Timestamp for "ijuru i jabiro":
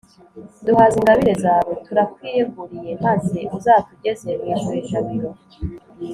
4.53-5.31